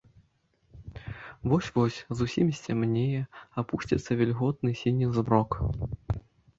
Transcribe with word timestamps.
Вось-вось 1.51 1.99
зусім 2.23 2.47
сцямнее, 2.61 3.21
апусціцца 3.65 4.11
вільготны 4.25 4.69
сіні 4.85 5.05
змрок. 5.17 5.51